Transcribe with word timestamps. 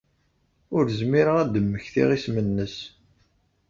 Ur 0.75 0.85
zmireɣ 0.99 1.35
ad 1.39 1.49
d-mmektiɣ 1.53 2.09
isem-nnes. 2.15 2.75